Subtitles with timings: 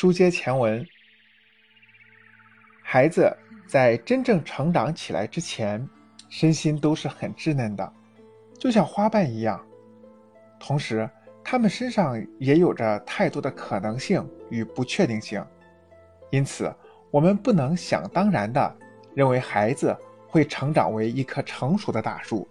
[0.00, 0.86] 书接前文，
[2.84, 3.36] 孩子
[3.66, 5.84] 在真正成长起来之前，
[6.28, 7.92] 身心都是很稚嫩的，
[8.60, 9.60] 就像花瓣一样。
[10.60, 11.10] 同时，
[11.42, 15.44] 他们身上也有着太多的可能性与不确定性，
[16.30, 16.72] 因此，
[17.10, 18.76] 我们不能想当然的
[19.16, 19.92] 认为孩子
[20.28, 22.46] 会成长为一棵成熟的大树，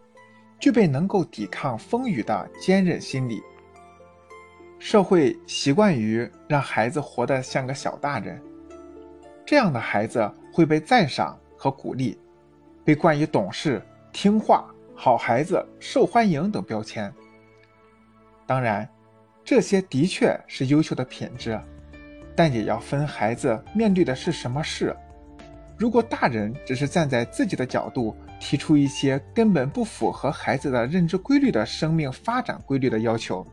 [0.59, 3.41] 具备能够抵抗风雨的坚韧心理。
[4.80, 8.41] 社会习惯于让孩子活得像个小大人，
[9.45, 12.17] 这样的孩子会被赞赏和鼓励，
[12.86, 13.81] 被冠以懂事、
[14.12, 17.12] 听话、好孩子、受欢迎等标签。
[18.45, 18.88] 当然，
[19.44, 21.59] 这些的确是优秀的品质，
[22.36, 24.95] 但也要分孩子面对的是什么事。
[25.75, 33.45] 如果大人只是站在自己的角度提出一些根本不符合孩子的认知规律的生命发展规律的要求，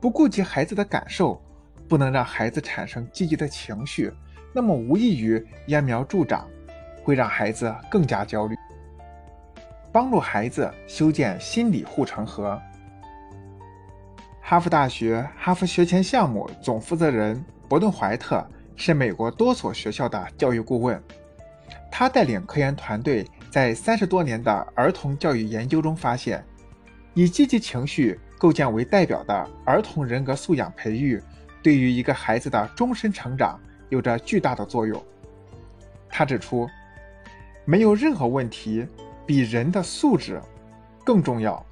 [0.00, 1.40] 不顾及孩子的感受，
[1.88, 4.12] 不能让孩子产生积极的情绪，
[4.52, 6.48] 那么无异于揠苗助长，
[7.02, 8.56] 会让孩子更加焦虑。
[9.90, 12.60] 帮助孩子修建心理护城河。
[14.40, 21.02] 哈佛大学哈佛学前项目总负责人伯顿·怀特是美国多所学校的教育顾问。
[21.90, 26.44] 他带领科研团队在三十多年的儿童教育研究中发现，
[27.14, 31.20] 以积极情绪构建为代表的儿童人格素养培育，
[31.62, 33.58] 对于一个孩子的终身成长
[33.88, 35.04] 有着巨大的作用。
[36.08, 36.68] 他指出，
[37.64, 38.86] 没有任何问题
[39.26, 40.40] 比人的素质
[41.04, 41.64] 更重要。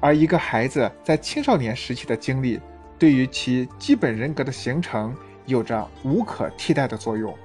[0.00, 2.60] 而一个孩子在青少年时期的经历，
[2.98, 5.14] 对于其基本人格的形成
[5.46, 7.36] 有着无可替代的作用。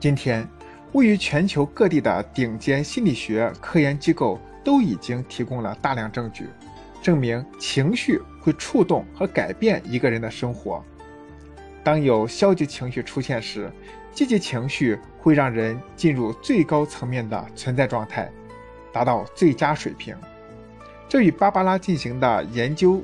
[0.00, 0.48] 今天，
[0.92, 6.46] 位于全球各地的顶尖心理学科研机构都已经提供了大量证据，
[7.00, 10.84] 证明情绪会触动和改变一个人的生活。
[11.82, 13.72] 当有消极情绪出现时，
[14.12, 18.30] 积极情绪会让人进入最高层面的存在状态，
[18.92, 20.14] 达到最佳水平。
[21.08, 23.02] 这与芭芭拉进行的研究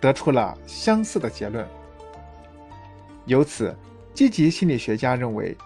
[0.00, 1.64] 得出了相似的结论。
[3.26, 3.72] 由此，
[4.12, 5.56] 积极心理学家认为，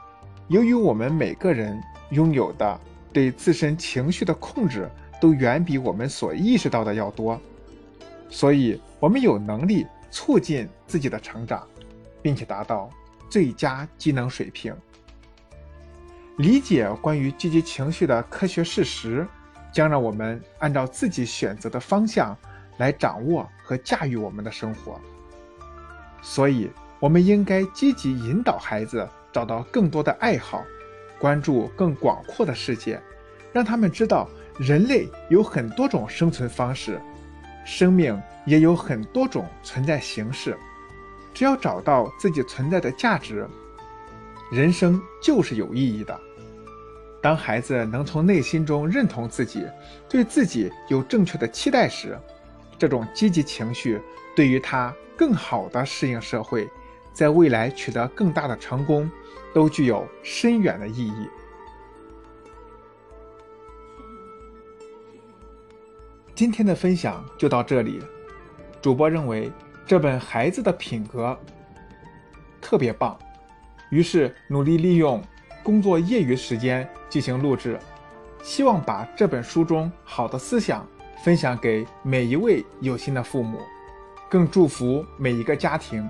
[0.49, 2.79] 由于我们每个人拥有的
[3.15, 4.91] 对自身情绪的控制
[5.21, 7.41] 都远比我们所意识到的要多，
[8.29, 11.67] 所以我们有能力促进自己的成长，
[12.23, 12.91] 并且达到
[13.31, 14.75] 最佳机能水平。
[16.39, 19.27] 理解关于积极情绪的科学事实。
[19.73, 22.35] 将让我们按照自己选择的方向
[22.79, 24.99] 来掌握和驾驭我们的生活。
[26.23, 30.65] 所以，我们应该积极引导孩子找到更多的爱好，
[31.19, 32.99] 关注更广阔的世界，
[33.53, 37.01] 让他们知道人类有很多种生存方式，
[37.65, 40.57] 生命也有很多种存在形式。
[41.35, 43.47] 只要找到自己存在的价值，
[44.51, 46.19] 人生就是有意义的。
[47.21, 49.67] 当孩子能从内心中认同自己，
[50.09, 52.19] 对自己有正确的期待时，
[52.79, 54.01] 这种积极情绪
[54.35, 56.67] 对于他更好的适应社会，
[57.13, 59.11] 在未来取得更大的成功，
[59.53, 61.29] 都具有深远的意义。
[66.37, 67.99] 今天的分享就到这里。
[68.83, 69.51] 主播认为
[69.87, 71.29] 这本《孩子的品格》
[72.61, 73.19] 特别棒，
[73.89, 75.21] 于是努力利用。
[75.63, 77.77] 工作业余时间进行录制，
[78.41, 80.87] 希望把这本书中好的思想
[81.25, 83.59] 分享给每一位有心的父母，
[84.29, 86.09] 更祝福每一个家庭。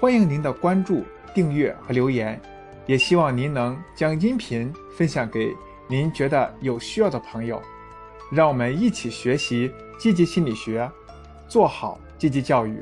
[0.00, 1.04] 欢迎您的关注、
[1.34, 2.40] 订阅和留言，
[2.86, 5.54] 也希望您能将音频分享给
[5.88, 7.60] 您觉得有需要的朋友。
[8.30, 10.90] 让我们一起学习积极心理学，
[11.48, 12.80] 做好积极教育。